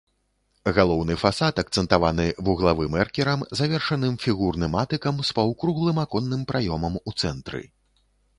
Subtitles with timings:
[0.77, 7.63] Галоўны фасад акцэнтаваны вуглавым эркерам, завершаным фігурным атыкам з паўкруглым аконным праёмам у цэнтры.